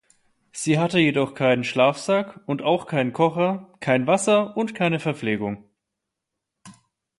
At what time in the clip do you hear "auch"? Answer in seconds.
2.63-2.87